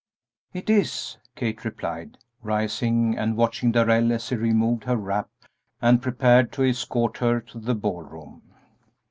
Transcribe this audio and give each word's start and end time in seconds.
"It 0.51 0.67
is," 0.67 1.17
Kate 1.35 1.63
replied, 1.63 2.17
rising 2.41 3.15
and 3.15 3.37
watching 3.37 3.71
Darrell 3.71 4.11
as 4.11 4.29
he 4.29 4.35
removed 4.35 4.85
her 4.85 4.97
wrap 4.97 5.29
and 5.79 6.01
prepared 6.01 6.51
to 6.53 6.63
escort 6.67 7.17
her 7.17 7.39
to 7.39 7.59
the 7.59 7.75
ball 7.75 8.01
room. 8.01 8.41